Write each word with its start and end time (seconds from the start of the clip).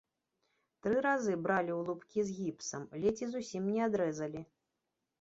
Тры 0.85 0.95
разы 1.07 1.35
бралі 1.43 1.71
ў 1.75 1.79
лубкі 1.91 2.19
з 2.31 2.35
гіпсам, 2.41 2.91
ледзь 3.07 3.23
і 3.27 3.31
зусім 3.37 3.71
не 3.79 3.89
адрэзалі. 3.93 4.41